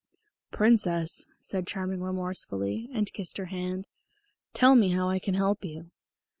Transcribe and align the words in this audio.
"Princess," 0.49 1.27
said 1.41 1.67
Charming 1.67 2.01
remorsefully, 2.01 2.89
and 2.91 3.13
kissed 3.13 3.37
her 3.37 3.45
hand, 3.53 3.85
"tell 4.51 4.73
me 4.73 4.89
how 4.89 5.07
I 5.09 5.19
can 5.19 5.35
help 5.35 5.63
you." 5.63 5.91